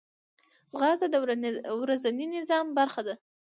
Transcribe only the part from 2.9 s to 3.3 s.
ده